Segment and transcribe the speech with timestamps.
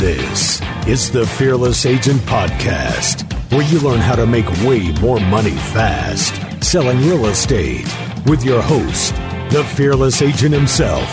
[0.00, 5.50] This is the Fearless Agent Podcast, where you learn how to make way more money
[5.50, 6.32] fast
[6.64, 7.86] selling real estate
[8.24, 9.14] with your host,
[9.50, 11.06] the Fearless Agent himself,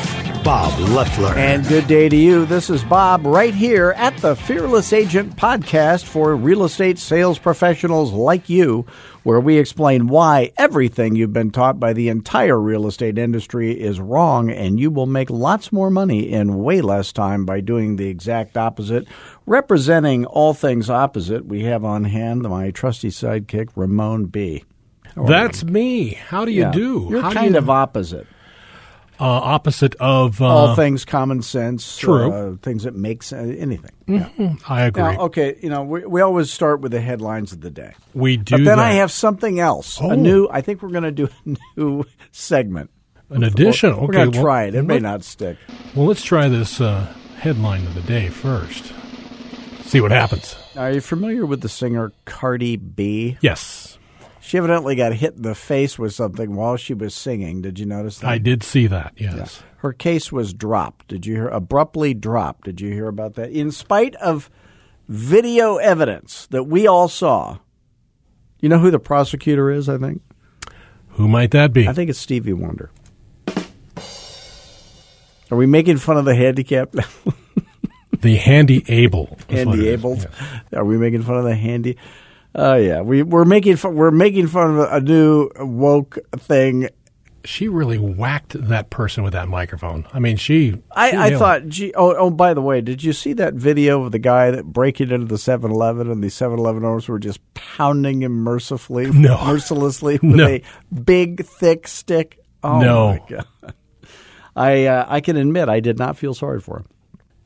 [0.47, 1.33] Bob Loeffler.
[1.35, 2.45] And good day to you.
[2.45, 8.13] This is Bob right here at the Fearless Agent Podcast for real estate sales professionals
[8.13, 8.85] like you,
[9.23, 13.99] where we explain why everything you've been taught by the entire real estate industry is
[13.99, 18.07] wrong and you will make lots more money in way less time by doing the
[18.07, 19.05] exact opposite.
[19.45, 24.63] Representing all things opposite, we have on hand my trusty sidekick, Ramon B.
[25.17, 26.11] That's me.
[26.13, 26.71] How do you Yeah.
[26.71, 27.07] do?
[27.09, 28.27] You're How do kind you- of opposite.
[29.19, 32.31] Uh, opposite of uh, all things common sense, True.
[32.31, 33.91] uh, things that make sense, anything.
[34.67, 35.03] I agree.
[35.03, 37.93] Now, okay, you know, we, we always start with the headlines of the day.
[38.13, 39.99] we do But then I have something else.
[40.01, 40.11] Oh.
[40.11, 40.47] A new.
[40.51, 42.89] I think we're going to do a new segment.
[43.29, 43.97] an addition.
[43.97, 44.75] We're okay, going to well, try it.
[44.75, 45.57] It may not stick.
[45.95, 47.05] Well, let's try this uh,
[47.37, 48.93] headline of the day first.
[49.83, 50.55] See what happens.
[50.75, 53.37] Are you familiar with the singer Cardi B?
[53.39, 53.86] Yes,
[54.47, 57.61] She evidently got hit in the face with something while she was singing.
[57.61, 58.29] Did you notice that?
[58.29, 59.11] I did see that.
[59.17, 59.61] Yes.
[59.79, 61.09] Her case was dropped.
[61.09, 61.49] Did you hear?
[61.49, 62.63] Abruptly dropped.
[62.63, 63.51] Did you hear about that?
[63.51, 64.49] In spite of
[65.09, 67.57] video evidence that we all saw.
[68.61, 69.89] You know who the prosecutor is?
[69.89, 70.21] I think.
[71.09, 71.85] Who might that be?
[71.85, 72.89] I think it's Stevie Wonder.
[75.51, 76.95] Are we making fun of the handicap?
[78.21, 79.37] the handy able.
[79.49, 79.99] handy it is.
[79.99, 80.25] abled?
[80.71, 80.79] Yeah.
[80.79, 81.97] Are we making fun of the handy?
[82.59, 83.95] Oh yeah, we we're making fun.
[83.95, 86.89] We're making fun of a new woke thing.
[87.45, 90.05] She really whacked that person with that microphone.
[90.11, 90.71] I mean, she.
[90.71, 94.03] she I, I thought, gee, oh, oh, by the way, did you see that video
[94.03, 98.21] of the guy that breaking into the 7-Eleven and the 7-Eleven owners were just pounding
[98.21, 99.41] him mercifully, No.
[99.45, 100.45] mercilessly with No.
[100.47, 100.63] a
[100.93, 102.37] big, thick stick?
[102.63, 103.07] Oh No.
[103.11, 103.73] my god!
[104.53, 106.87] I uh, I can admit I did not feel sorry for him.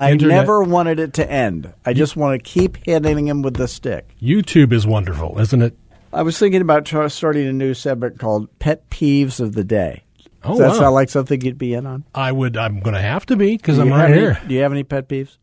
[0.01, 1.73] I Internet- never wanted it to end.
[1.85, 4.09] I just want to keep hitting him with the stick.
[4.21, 5.77] YouTube is wonderful, isn't it?
[6.11, 10.03] I was thinking about starting a new segment called "Pet Peeves of the Day."
[10.43, 10.73] Oh, Does that wow.
[10.79, 12.03] sound like something you'd be in on?
[12.15, 12.57] I would.
[12.57, 14.41] I'm going to have to be because I'm right have here.
[14.47, 15.37] Do you have any pet peeves?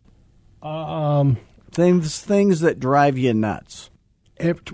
[0.62, 1.36] Um,
[1.70, 3.90] Things things that drive you nuts.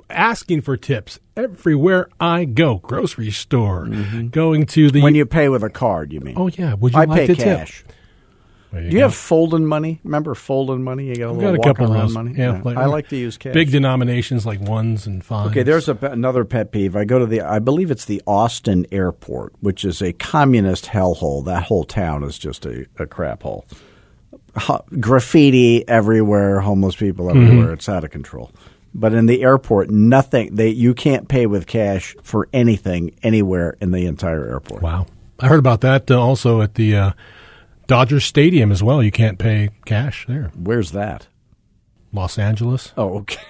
[0.09, 2.77] asking for tips everywhere I go.
[2.79, 3.87] Grocery store,
[4.31, 4.99] going to the.
[4.99, 5.05] Mm-hmm.
[5.05, 6.35] When you pay with a card, you mean?
[6.39, 7.69] oh yeah, would you I like pay to tip?
[8.75, 9.01] There Do you go.
[9.05, 10.01] have folding money?
[10.05, 11.07] Remember folding money?
[11.07, 12.35] You got a I've little got a couple of around money.
[12.37, 13.55] Yeah, like- I like to use cash.
[13.55, 15.51] big denominations like ones and fives.
[15.51, 16.97] Okay, there's a, another pet peeve.
[16.97, 21.45] I go to the, I believe it's the Austin airport, which is a communist hellhole.
[21.45, 23.67] That whole town is just a, a crap hole.
[24.57, 27.73] Hu- graffiti everywhere, homeless people everywhere.
[27.73, 28.51] It's out of control.
[28.97, 30.55] But in the airport, nothing.
[30.55, 34.83] They you can't pay with cash for anything anywhere in the entire airport.
[34.83, 35.07] Wow,
[35.41, 37.11] I heard about that uh, also at the uh,
[37.87, 39.03] Dodgers Stadium as well.
[39.03, 40.51] You can't pay cash there.
[40.57, 41.27] Where's that?
[42.13, 43.41] Los Angeles, Oh, okay.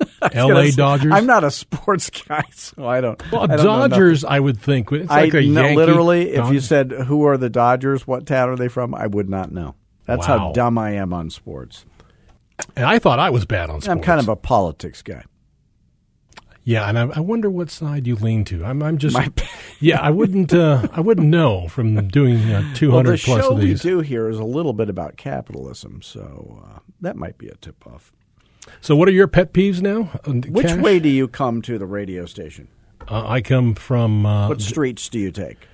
[0.32, 0.70] L.A.
[0.70, 1.12] Dodgers.
[1.14, 3.20] I'm not a sports guy, so I don't.
[3.30, 3.88] Well, I don't know.
[3.88, 4.90] Dodgers, I would think.
[4.92, 8.48] It's like a no, Yankee literally, if you said who are the Dodgers, what town
[8.48, 9.74] are they from, I would not know.
[10.06, 11.84] That's how dumb I am on sports.
[12.74, 13.88] and I thought I was bad on sports.
[13.88, 15.22] I'm kind of a politics guy.
[16.64, 18.64] Yeah, and I, I wonder what side you lean to.
[18.64, 19.28] I'm, I'm just My-
[19.80, 20.00] yeah.
[20.00, 23.58] I wouldn't uh, I wouldn't know from doing uh, 200 Well, the plus show of
[23.58, 23.82] we these.
[23.82, 27.86] do here is a little bit about capitalism, so uh, that might be a tip
[27.86, 28.12] off.
[28.80, 30.10] So, what are your pet peeves now?
[30.24, 30.80] Uh, Which Cash?
[30.80, 32.68] way do you come to the radio station?
[33.08, 34.24] Uh, I come from.
[34.26, 35.66] Uh, What streets do you take?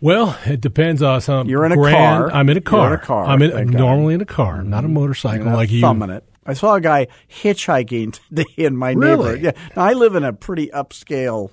[0.00, 1.48] well, it depends on some.
[1.48, 2.30] You're in a grand- car.
[2.32, 2.86] I'm in a You're car.
[2.94, 3.74] in a car, I'm in, God.
[3.74, 5.80] normally in a car, not a motorcycle You're not like you.
[5.82, 6.24] thumbing it.
[6.46, 9.16] I saw a guy hitchhiking today in my Really?
[9.34, 9.42] neighborhood.
[9.42, 11.50] Yeah, now, I live in a pretty upscale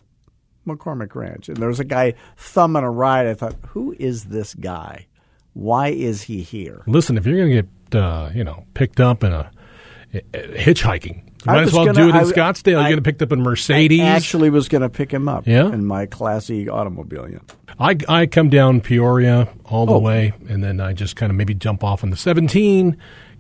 [0.66, 3.28] McCormick Ranch, and there was a guy thumbing a ride.
[3.28, 5.08] I thought, who is this guy?
[5.54, 6.84] Why is he here?
[6.88, 7.62] Listen, if you're going to
[7.92, 9.50] get uh, you know picked up in a,
[10.14, 12.72] uh, hitchhiking, you I might as well gonna- do it in I- Scottsdale.
[12.74, 14.02] You're going to pick up in Mercedes.
[14.02, 15.68] I actually was going to pick him up Yeah?
[15.72, 17.30] in my classy automobile.
[17.30, 17.40] Yeah.
[17.80, 20.00] I, I come down Peoria all the Oh.
[20.00, 22.98] way, and then I just kind of maybe jump off on the 17,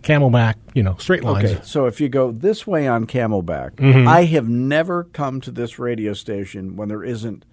[0.08, 1.52] Camelback, you know, straight lines.
[1.52, 4.08] Okay, so if you go this way on Camelback, Mm-hmm.
[4.08, 7.44] I have never come to this radio station when there isn't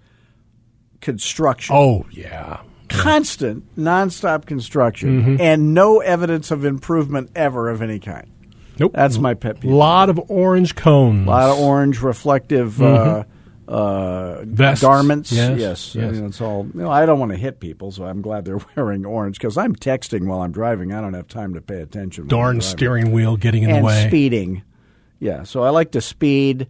[1.01, 1.75] construction.
[1.75, 5.41] Oh yeah, constant, nonstop construction, Mm-hmm.
[5.41, 8.31] and no evidence of improvement ever of any kind.
[8.79, 8.91] Nope.
[8.93, 9.71] That's my pet peeve.
[9.71, 11.25] A lot of orange cones.
[11.27, 13.23] A lot of orange reflective uh,
[13.67, 14.83] uh, Vests.
[14.83, 15.31] garments.
[15.31, 15.95] Yes, yes.
[15.95, 16.17] yes.
[16.17, 16.67] It's all.
[16.73, 19.57] You know, I don't want to hit people, so I'm glad they're wearing orange because
[19.57, 20.93] I'm texting while I'm driving.
[20.93, 22.27] I don't have time to pay attention.
[22.27, 24.07] Darn steering wheel getting in and the way.
[24.07, 24.63] speeding.
[25.19, 26.67] Yeah, so I like to speed,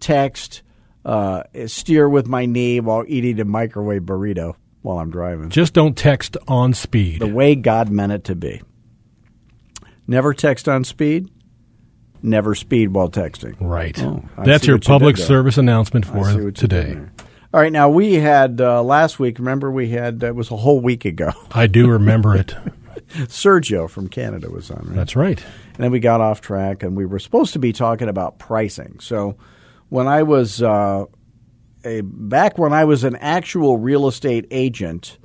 [0.00, 0.62] text,
[1.04, 5.50] uh, steer with my knee while eating a microwave burrito while I'm driving.
[5.50, 7.20] Just don't text on speed.
[7.20, 8.62] the way God meant it to be.
[10.06, 11.28] Never text on speed.
[12.22, 13.56] Never speed while texting.
[13.60, 13.98] right.
[14.02, 16.98] Oh, That's your what you public service announcement for today.
[17.54, 19.38] All right, now we had uh, last week.
[19.38, 21.30] Remember, we had it was a whole week ago.
[21.52, 22.54] I do remember it.
[23.08, 24.84] Sergio from Canada was on.
[24.84, 24.94] Right?
[24.96, 25.42] That's right.
[25.74, 28.98] And then we got off track, and we were supposed to be talking about pricing.
[29.00, 29.36] So
[29.88, 31.06] when I was uh,
[31.84, 35.16] a back when I was an actual real estate agent,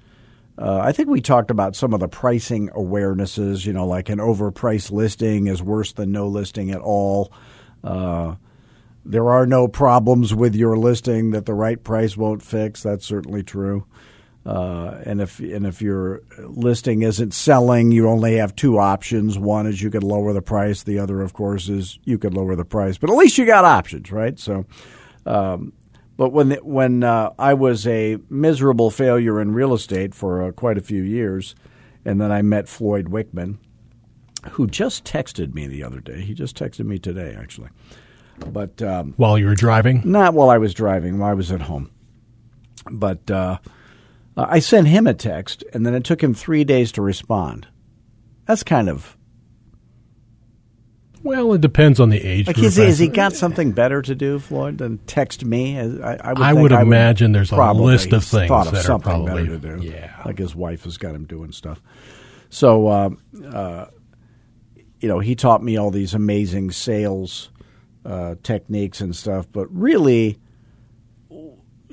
[0.57, 3.65] uh, I think we talked about some of the pricing awarenesses.
[3.65, 7.31] You know, like an overpriced listing is worse than no listing at all.
[7.83, 8.35] Uh,
[9.05, 12.83] there are no problems with your listing that the right price won't fix.
[12.83, 13.85] That's certainly true.
[14.45, 19.39] Uh, and if and if your listing isn't selling, you only have two options.
[19.39, 20.83] One is you could lower the price.
[20.83, 22.97] The other, of course, is you could lower the price.
[22.97, 24.37] But at least you got options, right?
[24.37, 24.65] So,
[25.25, 25.71] um,
[26.23, 30.77] but when when uh, I was a miserable failure in real estate for uh, quite
[30.77, 31.53] a few years,
[32.05, 33.57] and then I met Floyd Wickman,
[34.51, 36.21] who just texted me the other day.
[36.21, 37.71] He just texted me today, actually.
[38.39, 41.63] But um, While you were driving, not while I was driving, while I was at
[41.63, 41.91] home.
[42.89, 43.57] But uh,
[44.37, 47.67] I sent him a text, and then it took him three days to respond.
[48.45, 49.17] That's kind of
[51.23, 52.47] well, it depends on the age.
[52.47, 52.65] like group.
[52.65, 55.79] has, has he got something better to do, Floyd, than text me?
[55.79, 58.99] I, I would, I would imagine there's a list of things thought of that are
[58.99, 59.83] probably- better to do.
[59.85, 60.21] yeah.
[60.25, 61.81] like his wife has got him doing stuff.
[62.49, 63.09] So, uh,
[63.47, 63.85] uh,
[64.99, 67.49] you know, he taught me all these amazing sales
[68.05, 70.37] uh, techniques and stuff, but really,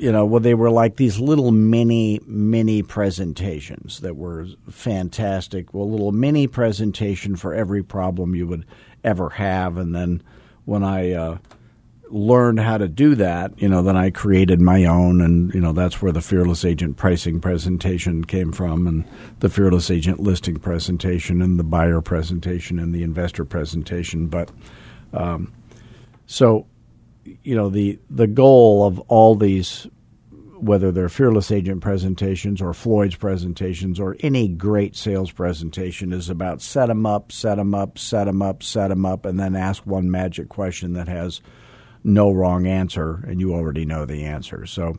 [0.00, 5.75] you know, well, they were like these little mini, mini presentations that were fantastic.
[5.75, 8.64] Well, a little mini presentation for every problem you would
[9.05, 9.76] ever have.
[9.76, 10.23] And then
[10.64, 11.38] when I uh,
[12.08, 15.20] learned how to do that, you know, then I created my own.
[15.20, 19.05] And, you know, that's where the Fearless Agent pricing presentation came from, and
[19.41, 24.29] the Fearless Agent listing presentation, and the buyer presentation, and the investor presentation.
[24.29, 24.50] But,
[25.12, 25.53] um,
[26.25, 26.67] so
[27.25, 29.87] you know the the goal of all these
[30.61, 36.61] whether they're fearless agent presentations or Floyd's presentations or any great sales presentation is about
[36.61, 39.87] set them up, set them up, set them up, set them up, and then ask
[39.87, 41.40] one magic question that has
[42.05, 44.67] no wrong answer, and you already know the answer.
[44.67, 44.99] So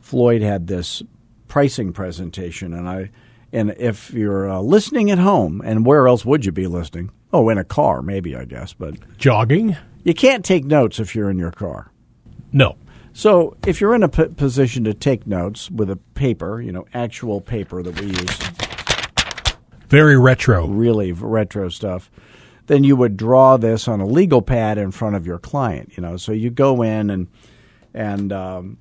[0.00, 1.02] Floyd had this
[1.48, 3.10] pricing presentation, and I
[3.52, 7.10] and if you're uh, listening at home, and where else would you be listening?
[7.32, 9.76] Oh, in a car, maybe I guess, but jogging.
[10.06, 11.90] You can't take notes if you're in your car.
[12.52, 12.76] No,
[13.12, 16.86] So if you're in a p- position to take notes with a paper, you know,
[16.94, 18.38] actual paper that we use,
[19.88, 20.66] very retro.
[20.66, 22.08] really retro stuff,
[22.66, 25.96] then you would draw this on a legal pad in front of your client.
[25.96, 27.26] You know, so you go in and
[27.92, 28.78] and um,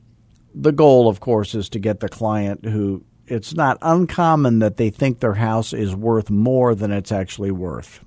[0.54, 4.92] the goal, of course, is to get the client who it's not uncommon that they
[4.92, 8.04] think their house is worth more than it's actually worth.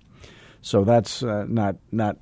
[0.63, 2.19] So that's uh, not not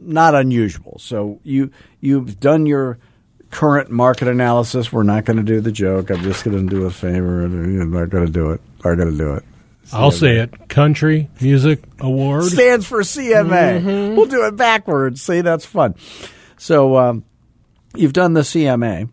[0.00, 0.98] not unusual.
[0.98, 2.98] So you you've done your
[3.50, 4.92] current market analysis.
[4.92, 6.10] We're not going to do the joke.
[6.10, 7.44] I'm just going to do a favor.
[7.44, 8.60] I'm not going to do it.
[8.84, 9.44] I'm going to do it.
[9.92, 10.68] I'll say it.
[10.68, 12.44] Country Music Award.
[12.44, 14.14] Stands for CMA.
[14.16, 15.20] We'll do it backwards.
[15.20, 15.96] See, that's fun.
[16.58, 17.24] So um,
[17.96, 19.10] you've done the CMA,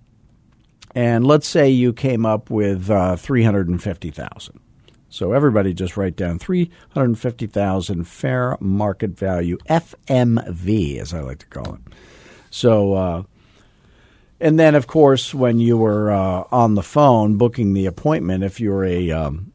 [0.93, 4.59] and let's say you came up with uh, three hundred and fifty thousand.
[5.09, 11.21] So everybody just write down three hundred fifty thousand fair market value FMV, as I
[11.21, 11.81] like to call it.
[12.49, 13.23] So, uh,
[14.39, 18.59] and then of course, when you were uh, on the phone booking the appointment, if
[18.59, 19.51] you're a um,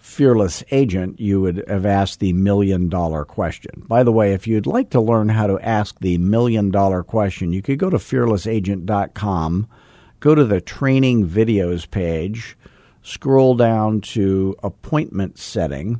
[0.00, 3.84] fearless agent, you would have asked the million dollar question.
[3.86, 7.52] By the way, if you'd like to learn how to ask the million dollar question,
[7.52, 9.68] you could go to fearlessagent.com,
[10.18, 12.56] go to the training videos page,
[13.08, 15.98] scroll down to appointment setting,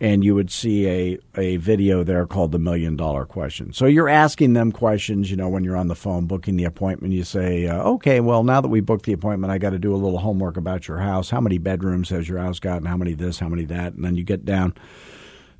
[0.00, 3.72] and you would see a, a video there called the million dollar question.
[3.72, 7.14] So you're asking them questions, you know, when you're on the phone booking the appointment.
[7.14, 9.94] You say, uh, okay, well, now that we booked the appointment, I got to do
[9.94, 11.30] a little homework about your house.
[11.30, 13.94] How many bedrooms has your house got, and how many this, how many that?
[13.94, 14.74] And then you get down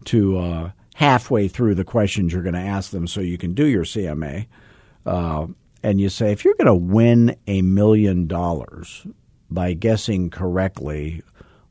[0.06, 3.66] to uh, halfway through the questions you're going to ask them so you can do
[3.66, 4.46] your CMA.
[5.06, 5.46] Uh,
[5.84, 9.06] and you say, if you're going to win a million dollars,
[9.50, 11.22] by guessing correctly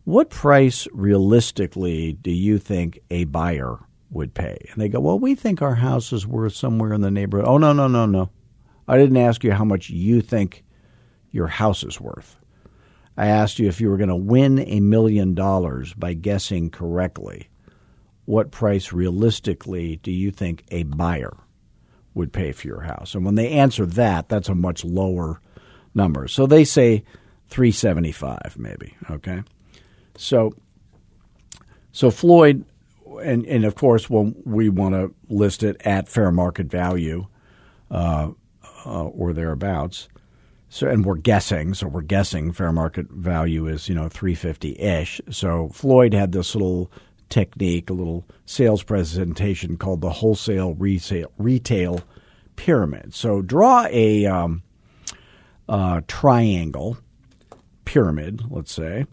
[0.06, 3.80] what price realistically do you think a buyer
[4.12, 4.68] would pay?
[4.72, 7.48] And they go, Well, we think our house is worth somewhere in the neighborhood.
[7.48, 8.30] Oh, no, no, no, no.
[8.88, 10.64] I didn't ask you how much you think
[11.32, 12.38] your house is worth.
[13.18, 17.50] I asked you if you were going to win a million dollars by guessing correctly.
[18.26, 21.36] What price realistically do you think a buyer
[22.14, 23.16] would pay for your house?
[23.16, 25.42] And when they answer that, that's a much lower
[25.96, 26.28] number.
[26.28, 27.04] So they say
[27.50, 29.44] 375 maybe, okay?
[30.18, 30.54] So
[31.92, 32.66] so Floyd
[33.24, 37.28] and and of course when we want to list it at fair market value
[37.92, 38.32] uh,
[38.86, 40.10] uh, or thereabouts.
[40.70, 45.22] So and we're guessing, so we're guessing fair market value is you know 350 ish.
[45.30, 46.92] So Floyd had this little
[47.30, 52.02] technique, a little sales presentation called the wholesale retail retail
[52.56, 53.14] pyramid.
[53.14, 54.64] So draw a um,
[55.70, 56.98] uh, triangle
[57.86, 59.06] pyramid, let's say,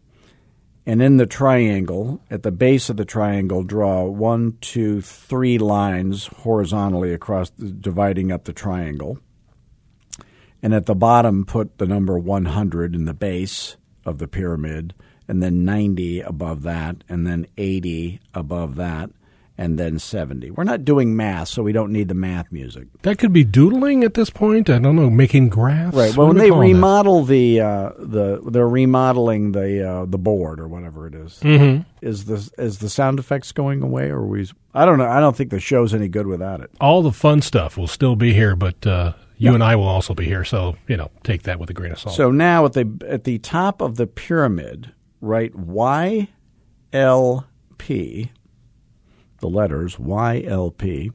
[0.84, 6.26] and in the triangle, at the base of the triangle, draw one, two, three lines
[6.26, 9.18] horizontally across, the, dividing up the triangle.
[10.60, 14.94] And at the bottom, put the number 100 in the base of the pyramid,
[15.28, 19.10] and then 90 above that, and then 80 above that,
[19.62, 20.50] and then 70.
[20.50, 22.88] We're not doing math, so we don't need the math music.
[23.02, 24.68] That could be doodling at this point.
[24.68, 25.96] I don't know, making graphs.
[25.96, 26.16] Right.
[26.16, 31.06] Well, when they remodel the uh, the they're remodeling the uh, the board or whatever
[31.06, 31.38] it is.
[31.42, 31.82] Mm-hmm.
[32.04, 34.50] Is the is the sound effects going away or we?
[34.74, 35.06] I don't know.
[35.06, 36.72] I don't think the show's any good without it.
[36.80, 40.12] All the fun stuff will still be here, but uh, you and I will also
[40.12, 40.44] be here.
[40.44, 42.16] So you know, take that with a grain of salt.
[42.16, 46.28] So now at the at the top of the pyramid, write Y
[46.92, 47.46] L
[47.78, 48.32] P
[49.42, 51.12] the letters YLP,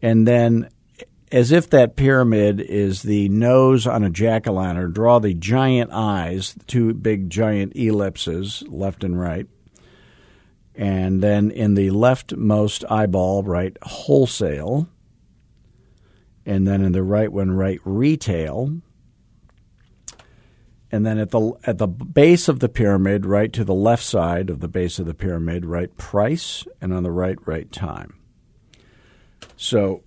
[0.00, 0.68] and then
[1.32, 5.90] as if that pyramid is the nose on a jack o' lantern, draw the giant
[5.92, 9.46] eyes, two big giant ellipses, left and right.
[10.74, 14.88] And then in the leftmost eyeball, write wholesale.
[16.46, 18.80] And then in the right one, write retail
[20.92, 24.50] and then at the at the base of the pyramid, right to the left side
[24.50, 28.14] of the base of the pyramid, right price, and on the right, right time.
[29.56, 30.02] So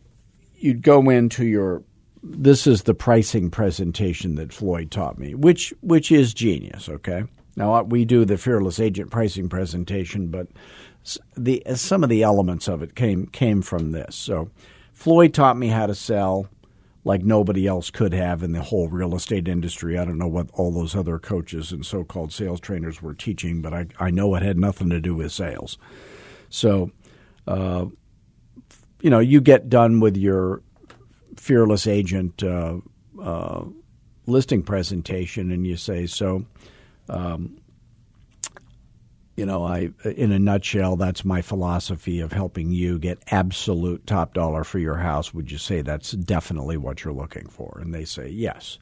[0.55, 1.83] you'd go into your
[2.21, 6.89] this is the pricing presentation that Floyd taught me, which which is genius.
[6.89, 7.23] Okay,
[7.55, 10.47] now uh, we do the fearless agent pricing presentation, but
[11.35, 14.15] the some of the elements of it came came from this.
[14.15, 14.49] So
[14.93, 16.47] Floyd taught me how to sell
[17.05, 19.97] like nobody else could have in the whole real estate industry.
[19.97, 23.61] I don't know what all those other coaches and so called sales trainers were teaching,
[23.61, 25.77] but I, I know it had nothing to do with sales.
[26.49, 26.91] So,
[27.45, 27.85] uh,
[29.01, 30.61] you know, you get done with your
[31.35, 32.77] fearless agent uh,
[33.21, 33.65] uh,
[34.25, 36.45] listing presentation and you say, so,
[37.09, 37.57] um,
[39.35, 44.33] you know, I in a nutshell, that's my philosophy of helping you get absolute top
[44.33, 45.33] dollar for your house.
[45.33, 47.79] Would you say that's definitely what you're looking for?
[47.81, 48.77] And they say yes.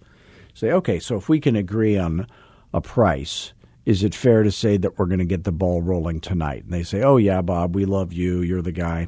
[0.53, 2.27] Say, okay, so if we can agree on
[2.73, 3.53] a price,
[3.85, 6.65] is it fair to say that we're going to get the ball rolling tonight?
[6.65, 8.41] And they say, oh yeah, Bob, we love you.
[8.41, 9.07] You're the guy.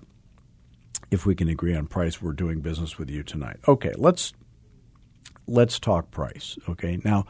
[1.12, 3.58] If we can agree on price, we're doing business with you tonight.
[3.68, 4.34] Okay, let's
[5.46, 6.58] let's talk price.
[6.70, 7.26] Okay, now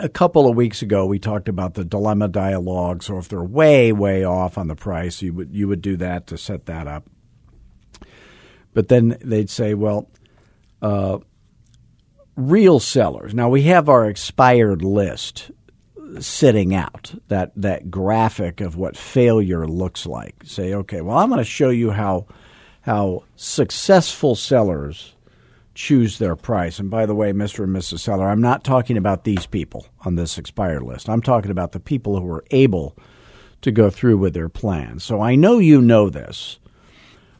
[0.00, 3.02] a couple of weeks ago we talked about the dilemma dialogue.
[3.02, 6.26] So if they're way, way off on the price, you would you would do that
[6.28, 7.08] to set that up.
[8.72, 10.08] But then they'd say, well,
[10.80, 11.18] uh,
[12.36, 13.34] real sellers.
[13.34, 15.50] Now we have our expired list
[16.18, 20.36] sitting out that that graphic of what failure looks like.
[20.44, 22.26] Say, okay, well, I'm going to show you how
[22.82, 25.14] how successful sellers
[25.74, 26.78] choose their price.
[26.78, 27.64] And by the way, Mr.
[27.64, 28.00] and Mrs.
[28.00, 31.08] Seller, I'm not talking about these people on this expired list.
[31.08, 32.96] I'm talking about the people who are able
[33.62, 34.98] to go through with their plan.
[34.98, 36.58] So I know you know this,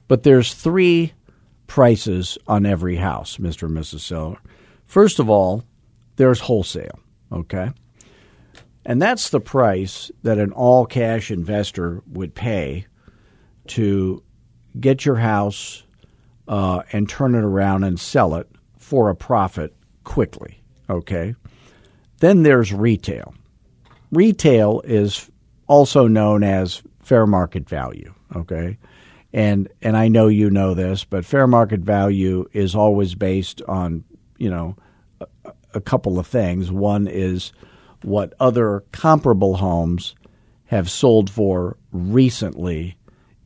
[0.08, 1.12] but there's three
[1.66, 3.64] prices on every house, Mr.
[3.64, 4.00] and Mrs.
[4.00, 4.38] Seller.
[4.87, 5.64] First of all,
[6.16, 6.99] there's wholesale,
[7.32, 7.70] okay?
[8.84, 12.87] And that's the price that an all cash investor would pay
[13.68, 14.22] to
[14.78, 15.84] get your house
[16.50, 20.61] uh, and turn it around and sell it for a profit quickly.
[20.90, 21.37] Okay.
[22.19, 23.35] Then there's retail.
[24.11, 25.30] Retail is
[25.69, 28.12] also known as fair market value.
[28.35, 28.76] Okay.
[29.33, 34.02] And and I know you know this, but fair market value is always based on
[34.37, 34.76] you know
[35.21, 36.73] a, a couple of things.
[36.73, 37.52] One is
[38.02, 40.16] what other comparable homes
[40.64, 42.97] have sold for recently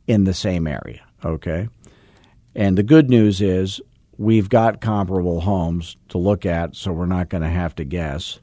[0.06, 1.02] in the same area.
[1.22, 1.68] Okay.
[2.54, 3.80] And the good news is
[4.16, 8.38] we've got comparable homes to look at, so we're not going to have to guess.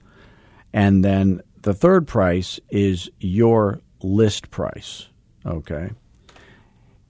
[0.74, 5.08] And then the third price is your list price.
[5.46, 5.92] Okay.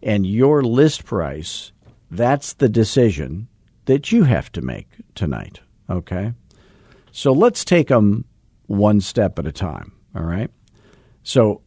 [0.03, 1.71] And your list price,
[2.09, 3.47] that's the decision
[3.85, 5.59] that you have to make tonight.
[5.89, 6.33] Okay.
[7.11, 8.25] So let's take them
[8.67, 9.91] one step at a time.
[10.15, 10.49] All right.
[11.23, 11.61] So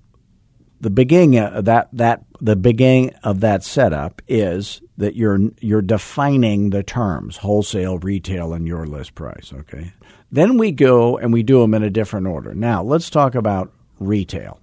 [0.85, 6.69] the beginning of that that the beginning of that setup is that you're you're defining
[6.71, 9.51] the terms wholesale, retail, and your list price.
[9.55, 9.95] Okay.
[10.31, 12.53] Then we go and we do them in a different order.
[12.53, 14.61] Now let's talk about retail.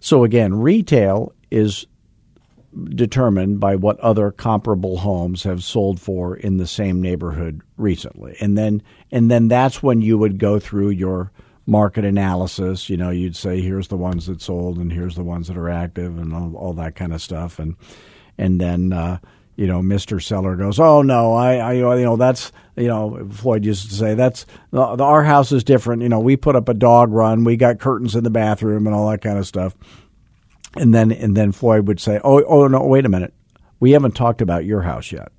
[0.00, 1.86] So again, retail is
[2.92, 8.36] determined by what other comparable homes have sold for in the same neighborhood recently.
[8.40, 8.82] And then
[9.12, 11.30] and then that's when you would go through your
[11.70, 12.90] market analysis.
[12.90, 15.70] You know, you'd say here's the ones that sold and here's the ones that are
[15.70, 17.58] active and all, all that kind of stuff.
[17.58, 17.76] And
[18.36, 19.18] and then uh,
[19.56, 23.64] you know, Mister Seller goes, "Oh no, I, I, you know, that's you know, Floyd
[23.64, 26.02] used to say that's the, our house is different.
[26.02, 28.94] You know, we put up a dog run, we got curtains in the bathroom and
[28.94, 29.76] all that kind of stuff."
[30.76, 33.32] And then and then Floyd would say, "Oh, oh no, wait a minute.
[33.78, 35.30] We haven't talked about your house yet."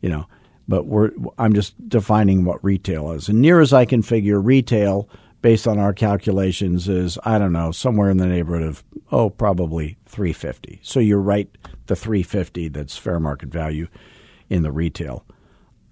[0.00, 0.26] You know,
[0.68, 3.28] but we're I'm just defining what retail is.
[3.28, 5.08] And near as I can figure, retail
[5.42, 9.98] based on our calculations is I don't know, somewhere in the neighborhood of oh, probably
[10.06, 10.80] 350.
[10.82, 11.48] So you're right,
[11.86, 13.88] the 350 that's fair market value
[14.48, 15.24] in the retail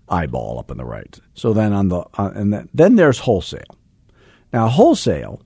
[0.09, 1.19] eyeball up in the right.
[1.35, 3.77] So then on the uh, and then, then there's wholesale.
[4.53, 5.43] Now wholesale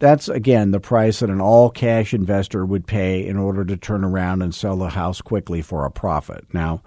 [0.00, 4.02] that's again the price that an all cash investor would pay in order to turn
[4.02, 6.46] around and sell the house quickly for a profit.
[6.52, 6.82] Now,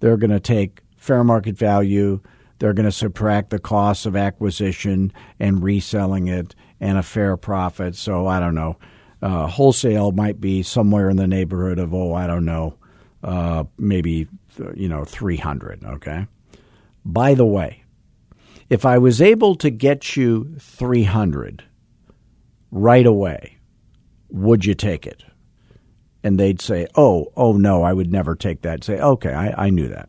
[0.00, 2.20] they're going to take fair market value,
[2.58, 7.94] they're going to subtract the cost of acquisition and reselling it and a fair profit.
[7.96, 8.76] So I don't know.
[9.22, 12.74] Uh, wholesale might be somewhere in the neighborhood of oh I don't know,
[13.22, 14.28] uh, maybe
[14.74, 15.82] you know three hundred.
[15.84, 16.26] Okay.
[17.04, 17.84] By the way,
[18.68, 21.64] if I was able to get you three hundred
[22.70, 23.56] right away,
[24.28, 25.24] would you take it?
[26.22, 28.82] And they'd say, oh, oh no, I would never take that.
[28.82, 30.08] Say, okay, I, I knew that.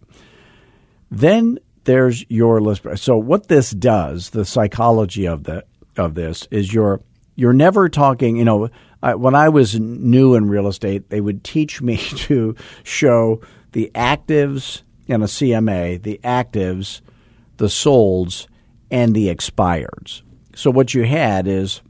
[1.11, 2.85] Then there's your list.
[2.97, 5.63] So what this does, the psychology of the
[5.95, 7.01] of this is you're
[7.35, 8.35] you're never talking.
[8.35, 8.69] You know,
[9.01, 11.97] I, when I was new in real estate, they would teach me
[12.27, 16.99] to show the actives in a CMA, the actives,
[17.55, 18.47] the solds,
[18.91, 20.23] and the expireds.
[20.55, 21.81] So what you had is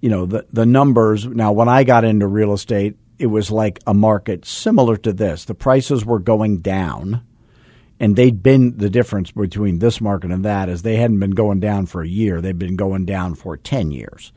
[0.00, 3.80] you know the the numbers now when I got into real estate it was like
[3.88, 7.25] a market similar to this the prices were going down
[7.98, 11.60] and they'd been the difference between this market and that is they hadn't been going
[11.60, 12.40] down for a year.
[12.40, 14.32] They'd been going down for 10 years.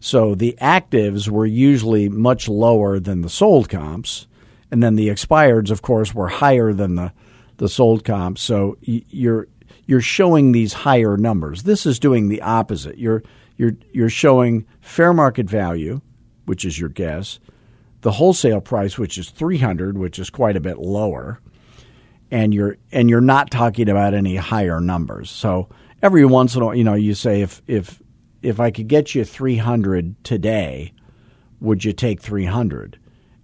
[0.00, 4.26] So the actives were usually much lower than the sold comps.
[4.70, 7.12] And then the expireds of course were higher than the
[7.58, 8.42] the sold comps.
[8.42, 9.48] So you're
[9.86, 11.62] you're showing these higher numbers.
[11.62, 12.98] This is doing the opposite.
[12.98, 13.22] You're
[13.56, 16.00] you're you're showing fair market value,
[16.44, 17.38] which is your guess,
[18.02, 21.40] the wholesale price, which is three hundred, which is quite a bit lower,
[22.30, 25.30] and you're and you're not talking about any higher numbers.
[25.30, 25.68] So
[26.02, 28.02] every once in a while, you know, you say if if
[28.42, 30.92] if I could get you three hundred today,
[31.60, 32.98] would you take three hundred?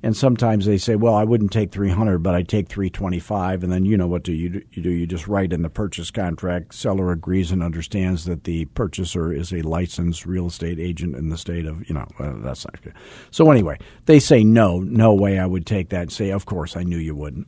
[0.05, 3.63] And sometimes they say, well, I wouldn't take 300, but I'd take 325.
[3.63, 4.63] And then you know what do you do?
[4.73, 8.65] You do you just write in the purchase contract, seller agrees and understands that the
[8.67, 12.65] purchaser is a licensed real estate agent in the state of, you know, uh, that's
[12.65, 12.95] not good.
[13.31, 16.11] So anyway, they say, no, no way I would take that.
[16.11, 17.47] Say, of course, I knew you wouldn't.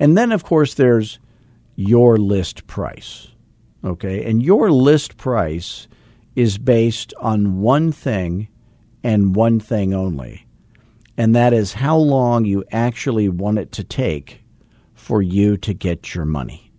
[0.00, 1.18] And then, of course, there's
[1.76, 3.28] your list price.
[3.84, 4.24] Okay.
[4.28, 5.88] And your list price
[6.34, 8.48] is based on one thing
[9.02, 10.48] and one thing only
[11.18, 14.44] and that is how long you actually want it to take
[14.94, 16.72] for you to get your money.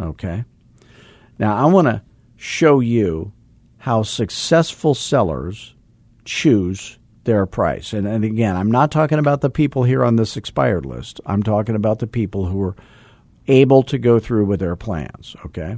[0.00, 0.44] Okay?
[1.38, 2.02] Now, I want to
[2.36, 3.32] show you
[3.78, 5.76] how successful sellers
[6.24, 7.92] choose their price.
[7.92, 11.20] And, and again, I'm not talking about the people here on this expired list.
[11.26, 12.76] I'm talking about the people who are
[13.46, 15.36] able to go through with their plans.
[15.44, 15.76] Okay?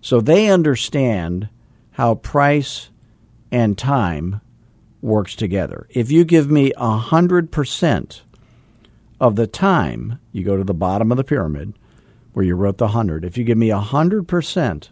[0.00, 1.50] So they understand
[1.90, 2.88] how price
[3.50, 4.40] and time
[5.02, 5.86] works together.
[5.90, 8.20] If you give me 100%
[9.20, 11.74] of the time, you go to the bottom of the pyramid
[12.32, 13.26] where you wrote the 100.
[13.26, 14.88] If you give me 100%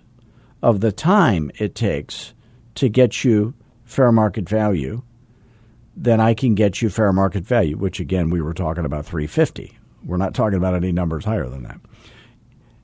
[0.63, 2.35] of the time it takes
[2.75, 3.55] to get you
[3.87, 5.01] fair market value,
[6.03, 9.77] then I can get you fair market value, which again, we were talking about 350.
[10.05, 11.81] We're not talking about any numbers higher than that.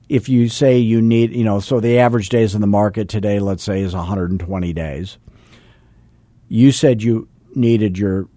[0.07, 3.39] If you say you need, you know, so the average days in the market today,
[3.39, 5.17] let's say, is 120 days
[6.49, 8.27] you said you needed your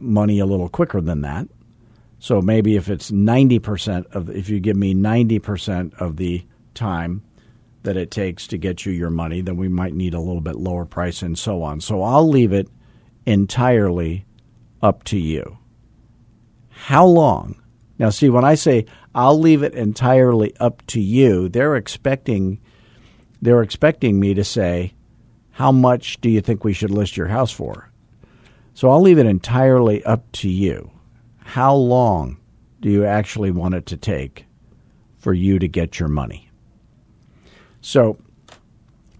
[0.00, 1.48] money a little quicker than that.
[2.18, 7.22] So maybe if it's 90% of if you give me 90% of the time,
[7.82, 10.54] that it takes to get you your money, then we might need a little bit
[10.54, 11.80] lower price and so on.
[11.80, 12.68] So I'll leave it
[13.26, 14.26] entirely
[14.82, 15.58] up to you.
[16.70, 17.60] How long?
[17.98, 22.60] Now, see, when I say I'll leave it entirely up to you, they're expecting
[23.40, 24.94] they're expecting me to say,
[25.50, 27.90] how much do you think we should list your house for?
[28.74, 30.90] So I'll leave it entirely up to you.
[31.38, 32.38] How long
[32.80, 34.46] do you actually want it to take
[35.18, 36.50] for you to get your money?
[37.80, 38.16] So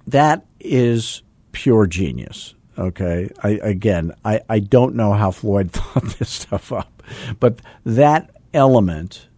[0.06, 2.54] that is pure genius.
[2.78, 3.28] Okay.
[3.42, 7.02] I, again, I, I don't know how Floyd thought this stuff up,
[7.38, 9.28] but that element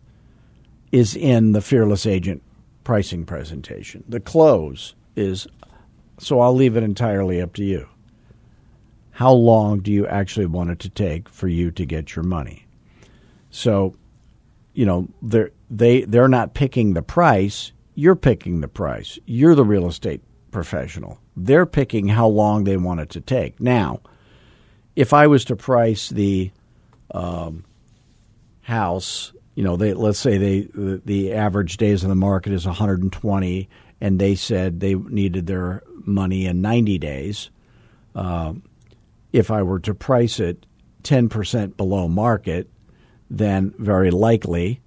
[0.93, 2.43] is in the Fearless Agent
[2.85, 4.05] pricing presentation.
[4.09, 5.47] The close is
[6.19, 7.89] so I'll leave it entirely up to you.
[9.11, 12.67] How long do you actually want it to take for you to get your money?
[13.51, 13.97] So,
[14.73, 19.19] you know, they're they they're not picking the price, you're picking the price.
[19.27, 20.21] You're the real estate
[20.55, 21.19] professional.
[21.37, 23.61] They're picking how long they want it to take.
[23.61, 24.01] Now,
[24.97, 26.53] if I was to price the
[27.11, 27.65] um,
[28.63, 32.65] house, you know, they let's say they the, the average days in the market is
[32.65, 33.69] 120,
[34.01, 37.51] and they said they needed their money in 90 days.
[38.15, 38.55] Uh,
[39.33, 40.65] if I were to price it
[41.03, 42.71] 10% below market,
[43.29, 44.81] then very likely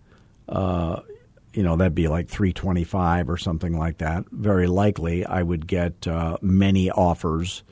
[0.48, 1.02] uh,
[1.54, 4.26] you know that'd be like 325 or something like that.
[4.32, 7.64] Very likely i would get uh, many offers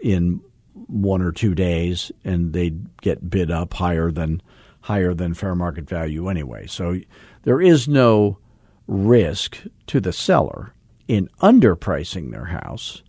[0.00, 0.40] in
[0.74, 4.42] one or two days and they'd get bid up higher than
[4.82, 6.66] higher than fair market value anyway.
[6.66, 6.98] So
[7.42, 8.38] there is no
[8.86, 10.74] risk to the seller
[11.08, 13.02] in underpricing their house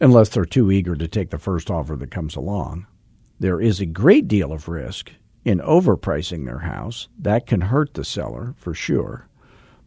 [0.00, 2.86] unless they're too eager to take the first offer that comes along.
[3.38, 5.12] There is a great deal of risk
[5.44, 7.08] in overpricing their house.
[7.18, 9.28] That can hurt the seller for sure,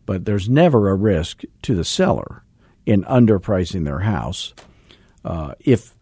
[0.06, 2.44] but there's never a risk to the seller
[2.86, 4.54] in underpricing their house.
[5.24, 5.94] Uh, if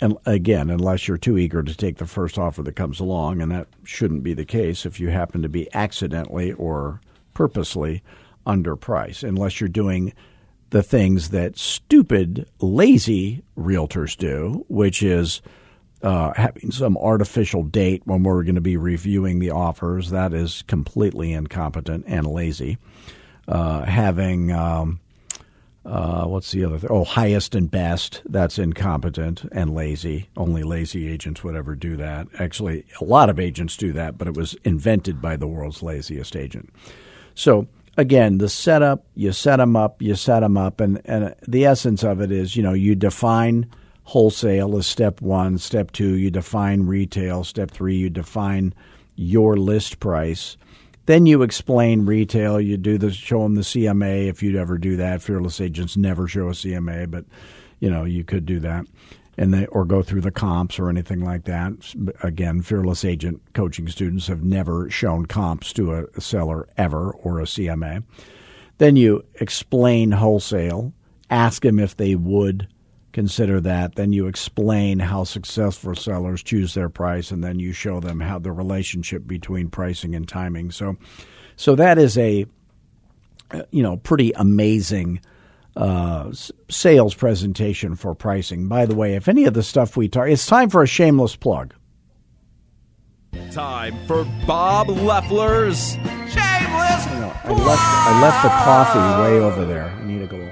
[0.00, 3.50] and again, unless you're too eager to take the first offer that comes along, and
[3.50, 7.00] that shouldn't be the case if you happen to be accidentally or
[7.32, 8.02] purposely
[8.46, 10.12] underpriced, unless you're doing
[10.70, 15.40] the things that stupid, lazy realtors do, which is
[16.02, 20.10] uh, having some artificial date when we're going to be reviewing the offers.
[20.10, 22.78] That is completely incompetent and lazy.
[23.48, 25.00] Uh, having um,
[25.84, 26.90] uh, what's the other thing?
[26.90, 28.22] Oh, highest and best.
[28.26, 30.28] That's incompetent and lazy.
[30.36, 32.26] Only lazy agents would ever do that.
[32.38, 36.34] Actually, a lot of agents do that, but it was invented by the world's laziest
[36.34, 36.70] agent.
[37.34, 41.66] So again, the setup, you set them up, you set them up, and, and the
[41.66, 43.70] essence of it is, you know, you define–
[44.06, 45.58] wholesale is step one.
[45.58, 47.44] Step two, you define retail.
[47.44, 48.72] Step three, you define
[49.16, 50.56] your list price.
[51.06, 52.60] Then you explain retail.
[52.60, 55.22] You do the show them the CMA if you'd ever do that.
[55.22, 57.24] Fearless agents never show a CMA, but
[57.78, 58.86] you know you could do that,
[59.36, 61.72] and they, or go through the comps or anything like that.
[62.22, 67.40] Again, fearless agent coaching students have never shown comps to a, a seller ever or
[67.40, 68.02] a CMA.
[68.78, 70.92] Then you explain wholesale.
[71.30, 72.68] Ask them if they would
[73.16, 73.94] consider that.
[73.94, 78.38] Then you explain how successful sellers choose their price, and then you show them how
[78.38, 80.70] the relationship between pricing and timing.
[80.70, 80.98] So,
[81.56, 82.44] so that is a
[83.70, 85.22] you know pretty amazing
[85.76, 86.30] uh,
[86.68, 88.68] sales presentation for pricing.
[88.68, 91.36] By the way, if any of the stuff we talk, it's time for a shameless
[91.36, 91.72] plug.
[93.50, 97.06] Time for Bob Loeffler's shameless.
[97.06, 99.86] You know, I left I left the coffee way over there.
[99.86, 100.45] I need to go.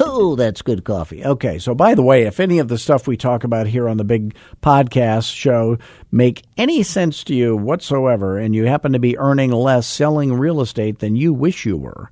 [0.00, 1.24] Oh, that's good coffee.
[1.24, 3.96] Okay, so by the way, if any of the stuff we talk about here on
[3.96, 5.78] the big podcast show
[6.12, 10.60] make any sense to you whatsoever, and you happen to be earning less selling real
[10.60, 12.10] estate than you wish you were,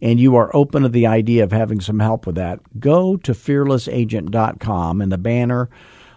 [0.00, 3.32] and you are open to the idea of having some help with that, go to
[3.32, 5.68] fearlessagent.com and the banner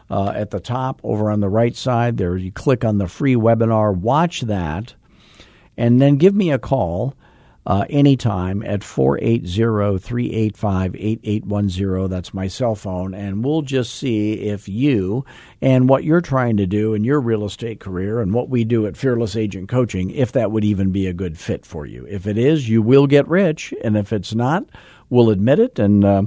[0.09, 3.35] uh, at the top over on the right side there, you click on the free
[3.35, 4.93] webinar, watch that,
[5.75, 7.13] and then give me a call
[7.67, 12.09] uh, anytime at 480 385 8810.
[12.09, 13.13] That's my cell phone.
[13.13, 15.25] And we'll just see if you
[15.61, 18.87] and what you're trying to do in your real estate career and what we do
[18.87, 22.07] at Fearless Agent Coaching, if that would even be a good fit for you.
[22.09, 23.73] If it is, you will get rich.
[23.83, 24.63] And if it's not,
[25.09, 25.77] we'll admit it.
[25.77, 26.23] And uh,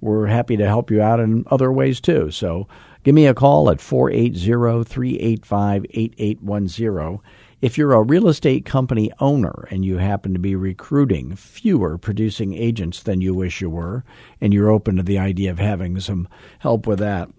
[0.00, 2.32] we're happy to help you out in other ways too.
[2.32, 2.66] So
[3.04, 7.20] give me a call at 480 385 8810.
[7.62, 12.54] If you're a real estate company owner and you happen to be recruiting fewer producing
[12.54, 14.02] agents than you wish you were,
[14.40, 16.26] and you're open to the idea of having some
[16.58, 17.30] help with that,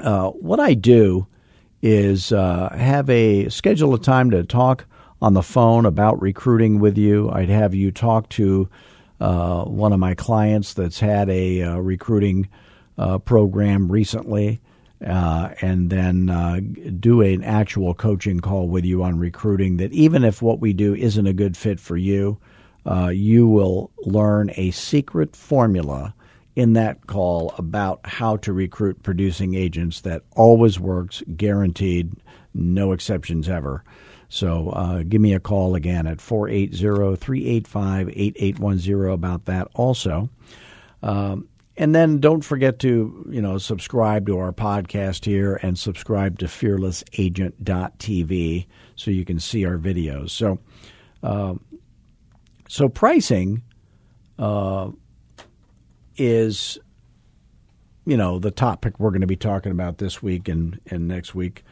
[0.00, 1.26] uh, what I do
[1.82, 4.86] is uh, have a schedule a time to talk
[5.20, 7.30] on the phone about recruiting with you.
[7.30, 8.70] I'd have you talk to
[9.20, 12.48] uh, one of my clients that's had a uh, recruiting
[12.96, 14.62] uh, program recently.
[15.06, 16.60] Uh, and then uh,
[16.98, 19.76] do an actual coaching call with you on recruiting.
[19.76, 22.38] That even if what we do isn't a good fit for you,
[22.86, 26.14] uh, you will learn a secret formula
[26.56, 32.12] in that call about how to recruit producing agents that always works, guaranteed,
[32.54, 33.82] no exceptions ever.
[34.28, 40.28] So uh, give me a call again at 480 385 8810 about that also.
[41.02, 46.38] Um, and then don't forget to, you know, subscribe to our podcast here and subscribe
[46.38, 50.30] to fearlessagent.tv so you can see our videos.
[50.30, 50.60] So,
[51.22, 51.54] uh,
[52.68, 53.62] so pricing
[54.38, 54.92] uh,
[56.16, 56.78] is,
[58.06, 61.34] you know, the topic we're going to be talking about this week and, and next
[61.34, 61.64] week.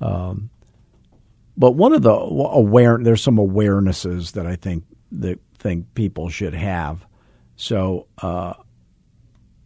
[0.00, 0.48] Um,
[1.56, 6.54] but one of the aware there's some awarenesses that I think that think people should
[6.54, 7.06] have.
[7.56, 8.54] So uh,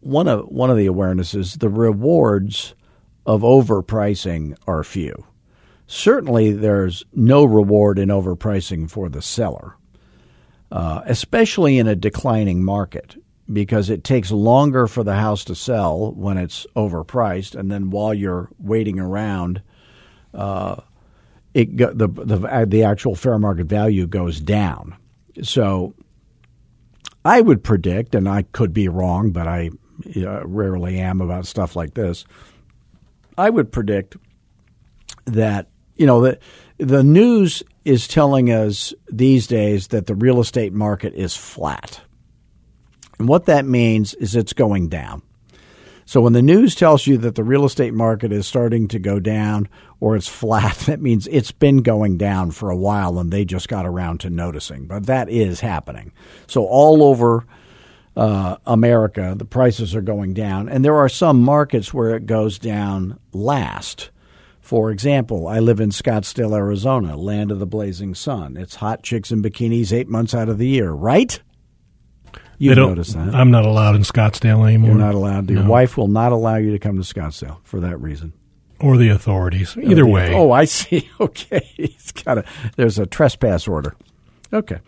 [0.00, 2.74] one of one of the awarenesses, the rewards
[3.26, 5.26] of overpricing are few.
[5.86, 9.76] Certainly, there's no reward in overpricing for the seller,
[10.70, 13.16] uh, especially in a declining market,
[13.52, 18.12] because it takes longer for the house to sell when it's overpriced, and then while
[18.12, 19.62] you're waiting around,
[20.34, 20.76] uh,
[21.54, 24.94] it the the the actual fair market value goes down.
[25.42, 25.94] So
[27.24, 29.70] I would predict, and I could be wrong, but I
[30.26, 32.24] uh, rarely am about stuff like this.
[33.36, 34.16] I would predict
[35.26, 36.40] that you know that
[36.78, 42.00] the news is telling us these days that the real estate market is flat.
[43.18, 45.22] And what that means is it's going down.
[46.04, 49.20] So when the news tells you that the real estate market is starting to go
[49.20, 49.68] down
[50.00, 53.68] or it's flat, that means it's been going down for a while and they just
[53.68, 54.86] got around to noticing.
[54.86, 56.12] But that is happening.
[56.46, 57.44] So all over
[58.18, 60.68] uh, America, the prices are going down.
[60.68, 64.10] And there are some markets where it goes down last.
[64.60, 68.56] For example, I live in Scottsdale, Arizona, land of the blazing sun.
[68.56, 71.40] It's hot chicks in bikinis eight months out of the year, right?
[72.58, 73.36] You notice that.
[73.36, 74.90] I'm not allowed in Scottsdale anymore.
[74.90, 75.48] You're not allowed.
[75.48, 78.32] Your wife will not allow you to come to Scottsdale for that reason.
[78.80, 79.76] Or the authorities.
[79.76, 80.34] Either way.
[80.34, 81.08] Oh, I see.
[81.20, 82.44] Okay, it's got a.
[82.76, 83.94] There's a trespass order.
[84.52, 84.78] Okay,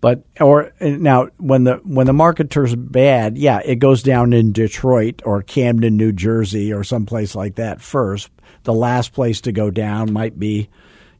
[0.00, 4.52] but or now when the when the market turns bad, yeah, it goes down in
[4.52, 8.30] Detroit or Camden, New Jersey, or someplace like that first.
[8.64, 10.68] The last place to go down might be,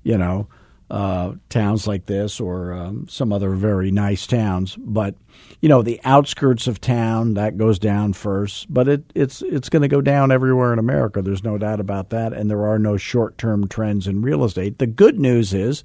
[0.02, 0.48] you know,
[0.90, 4.76] uh, towns like this or um, some other very nice towns.
[4.76, 5.14] But
[5.60, 8.72] you know, the outskirts of town that goes down first.
[8.72, 11.22] But it, it's it's going to go down everywhere in America.
[11.22, 12.32] There's no doubt about that.
[12.32, 14.78] And there are no short term trends in real estate.
[14.78, 15.82] The good news is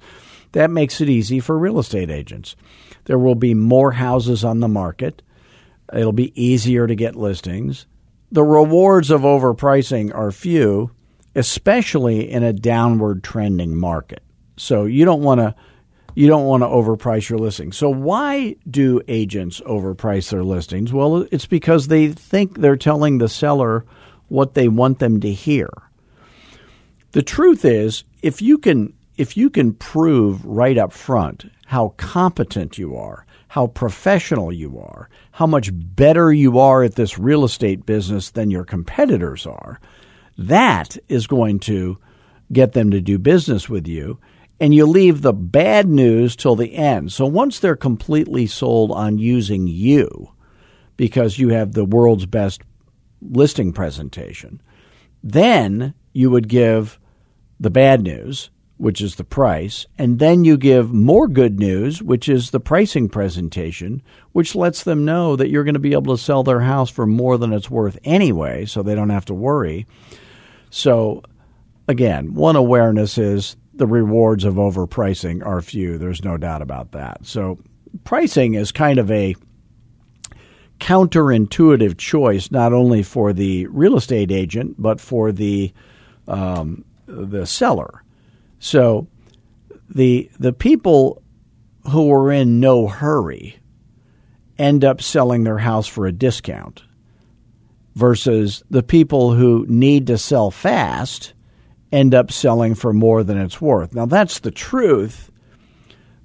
[0.52, 2.56] that makes it easy for real estate agents.
[3.04, 5.22] There will be more houses on the market.
[5.92, 7.86] It'll be easier to get listings.
[8.32, 10.90] The rewards of overpricing are few,
[11.34, 14.22] especially in a downward trending market.
[14.56, 15.54] So you don't want to
[16.14, 17.72] you don't want to overprice your listing.
[17.72, 20.92] So why do agents overprice their listings?
[20.92, 23.84] Well, it's because they think they're telling the seller
[24.28, 25.70] what they want them to hear.
[27.12, 32.78] The truth is, if you can if you can prove right up front how competent
[32.78, 37.84] you are, how professional you are, how much better you are at this real estate
[37.84, 39.78] business than your competitors are,
[40.38, 41.98] that is going to
[42.50, 44.18] get them to do business with you
[44.58, 47.12] and you leave the bad news till the end.
[47.12, 50.32] So once they're completely sold on using you
[50.96, 52.62] because you have the world's best
[53.20, 54.62] listing presentation,
[55.22, 56.98] then you would give
[57.60, 58.48] the bad news,
[58.80, 63.10] which is the price, and then you give more good news, which is the pricing
[63.10, 64.00] presentation,
[64.32, 67.06] which lets them know that you're going to be able to sell their house for
[67.06, 69.86] more than it's worth anyway, so they don't have to worry.
[70.70, 71.22] So
[71.88, 75.98] again, one awareness is the rewards of overpricing are few.
[75.98, 77.26] There's no doubt about that.
[77.26, 77.58] So
[78.04, 79.36] pricing is kind of a
[80.78, 85.70] counterintuitive choice, not only for the real estate agent but for the
[86.26, 88.04] um, the seller.
[88.60, 89.08] So
[89.88, 91.22] the the people
[91.90, 93.58] who are in no hurry
[94.58, 96.82] end up selling their house for a discount
[97.94, 101.32] versus the people who need to sell fast
[101.90, 103.94] end up selling for more than it's worth.
[103.94, 105.30] Now, that's the truth,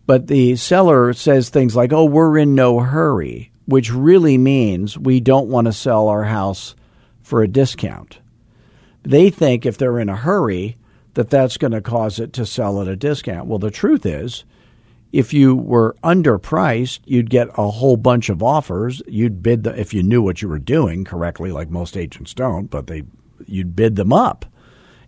[0.06, 5.20] but the seller says things like, oh, we're in no hurry, which really means we
[5.20, 6.76] don't want to sell our house
[7.24, 8.20] for a discount.
[9.02, 10.78] They think if they're in a hurry,
[11.16, 13.48] that that's going to cause it to sell at a discount.
[13.48, 14.46] Well, the truth is,
[15.12, 19.02] if you were underpriced, you'd get a whole bunch of offers.
[19.08, 22.70] You'd bid the, if you knew what you were doing correctly, like most agents don't,
[22.70, 23.04] but they
[23.48, 24.46] you'd bid them up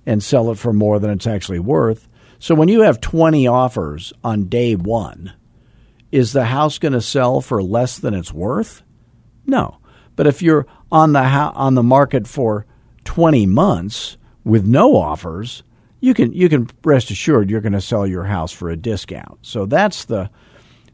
[0.06, 2.08] and sell it for more than it's actually worth.
[2.40, 5.34] So when you have 20 offers on day 1,
[6.12, 8.84] is the house going to sell for less than it's worth?
[9.46, 9.80] No.
[10.16, 12.66] But if you're on the ho- on the market for
[13.04, 15.64] 20 months with no offers,
[16.00, 19.40] you can you can rest assured you're going to sell your house for a discount.
[19.42, 20.30] So that's the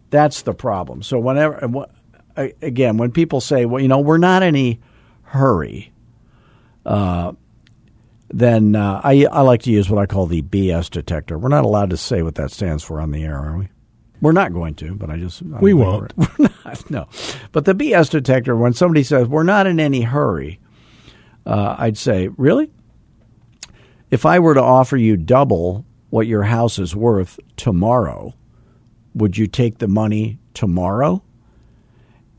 [0.10, 1.04] that's the problem.
[1.04, 1.88] So whenever
[2.36, 4.80] again when people say, well, you know, we're not in any
[5.24, 5.92] hurry,
[6.86, 7.34] uh,
[8.30, 11.38] then uh, I I like to use what I call the BS detector.
[11.38, 13.68] We're not allowed to say what that stands for on the air, are we?
[14.22, 16.16] We're not going to, but I just I we won't.
[16.18, 17.08] We're, we're not, no,
[17.52, 18.56] but the BS detector.
[18.56, 20.60] When somebody says we're not in any hurry,
[21.46, 22.72] uh, I'd say really
[24.14, 28.36] if I were to offer you double what your house is worth tomorrow,
[29.16, 31.24] would you take the money tomorrow?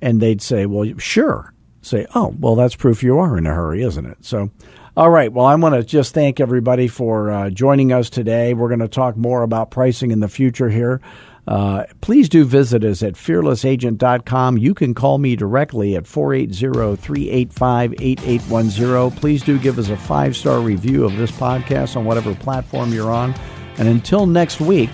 [0.01, 1.53] And they'd say, well, sure.
[1.83, 4.19] Say, oh, well, that's proof you are in a hurry, isn't it?
[4.21, 4.53] So,
[4.97, 5.33] all right.
[5.33, 8.55] Well, I want to just thank everybody for uh, joining us today.
[8.55, 11.01] We're going to talk more about pricing in the future here.
[11.47, 14.59] Uh, please do visit us at fearlessagent.com.
[14.59, 19.21] You can call me directly at 480 385 8810.
[19.21, 23.11] Please do give us a five star review of this podcast on whatever platform you're
[23.11, 23.35] on.
[23.77, 24.91] And until next week,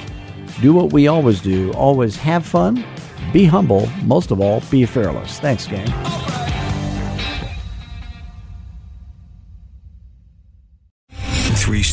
[0.61, 2.85] do what we always do always have fun,
[3.33, 5.39] be humble, most of all, be fearless.
[5.39, 5.89] Thanks, gang.